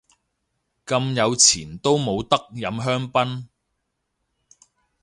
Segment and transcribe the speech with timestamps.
[0.83, 3.45] 咁有錢都冇得飲香檳